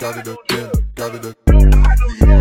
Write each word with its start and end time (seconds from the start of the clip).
got 0.00 0.16
it 0.16 0.26
again, 0.26 0.70
got 0.94 1.14
it 1.14 1.36
again. 2.24 2.39